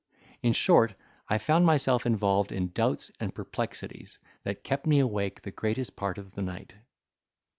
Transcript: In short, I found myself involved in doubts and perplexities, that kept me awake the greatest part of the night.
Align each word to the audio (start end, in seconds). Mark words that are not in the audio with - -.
In 0.41 0.53
short, 0.53 0.95
I 1.29 1.37
found 1.37 1.67
myself 1.67 2.07
involved 2.07 2.51
in 2.51 2.71
doubts 2.71 3.11
and 3.19 3.35
perplexities, 3.35 4.17
that 4.43 4.63
kept 4.63 4.87
me 4.87 4.97
awake 4.97 5.43
the 5.43 5.51
greatest 5.51 5.95
part 5.95 6.17
of 6.17 6.31
the 6.31 6.41
night. 6.41 6.73